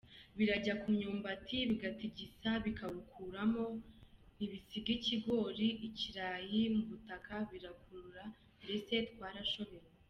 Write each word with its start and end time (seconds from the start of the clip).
Birajya 0.37 0.73
ku 0.81 0.87
myumbati 0.95 1.57
bigatigisa 1.69 2.49
bikawukuramo, 2.65 3.65
ntibisiga 4.35 4.89
ikigori, 4.97 5.67
ikirayi 5.87 6.61
mu 6.75 6.83
butaka 6.89 7.35
birakura, 7.51 8.23
mbese 8.63 8.95
twarashobewe”. 9.11 9.89